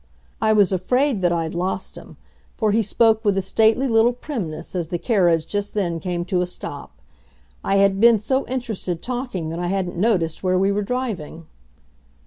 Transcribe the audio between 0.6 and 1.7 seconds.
afraid that I'd